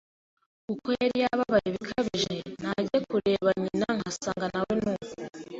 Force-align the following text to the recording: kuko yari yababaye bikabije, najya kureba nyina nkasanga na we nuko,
kuko 0.65 0.87
yari 0.99 1.17
yababaye 1.23 1.67
bikabije, 1.75 2.37
najya 2.63 2.99
kureba 3.09 3.49
nyina 3.61 3.87
nkasanga 3.97 4.45
na 4.53 4.59
we 4.65 4.73
nuko, 4.83 5.13